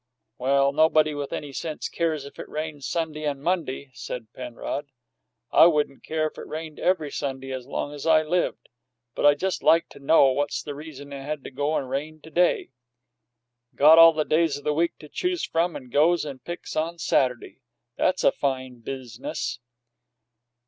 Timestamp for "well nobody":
0.39-1.13